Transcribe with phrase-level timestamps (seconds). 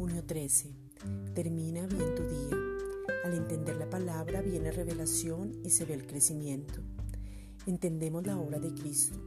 [0.00, 0.72] Junio 13.
[1.34, 2.56] Termina bien tu día.
[3.22, 6.80] Al entender la palabra viene revelación y se ve el crecimiento.
[7.66, 9.18] Entendemos la obra de Cristo,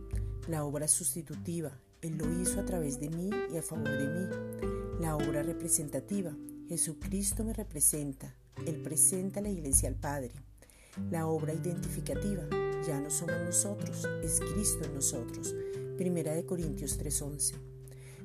[0.48, 1.80] la obra sustitutiva.
[2.02, 4.99] Él lo hizo a través de mí y a favor de mí.
[4.99, 6.36] La obra representativa.
[6.67, 8.35] Jesucristo me representa.
[8.66, 10.31] Él presenta la iglesia al Padre.
[11.12, 12.48] La obra identificativa.
[12.88, 15.53] Ya no somos nosotros, es Cristo en nosotros.
[15.98, 17.73] Primera de Corintios 3:11.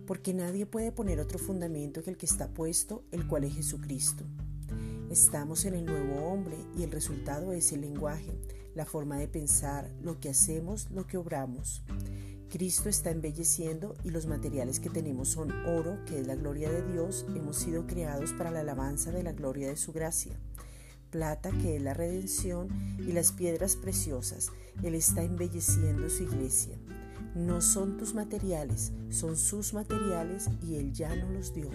[0.09, 4.25] Porque nadie puede poner otro fundamento que el que está puesto, el cual es Jesucristo.
[5.11, 8.33] Estamos en el nuevo hombre y el resultado es el lenguaje,
[8.75, 11.83] la forma de pensar, lo que hacemos, lo que obramos.
[12.48, 16.91] Cristo está embelleciendo y los materiales que tenemos son oro, que es la gloria de
[16.91, 20.41] Dios, hemos sido creados para la alabanza de la gloria de su gracia.
[21.11, 26.79] Plata, que es la redención, y las piedras preciosas, Él está embelleciendo su iglesia.
[27.38, 31.70] No son tus materiales, son sus materiales y Él ya no los dio.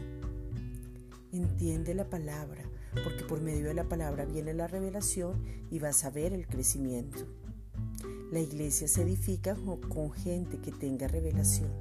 [1.32, 2.64] Entiende la palabra,
[3.06, 5.42] porque por medio de la palabra viene la revelación
[5.72, 7.20] y vas a ver el crecimiento.
[8.30, 9.56] La iglesia se edifica
[9.88, 11.72] con gente que tenga revelación.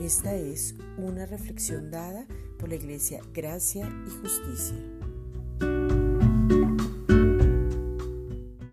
[0.00, 2.26] Esta es una reflexión dada
[2.58, 4.99] por la iglesia Gracia y Justicia.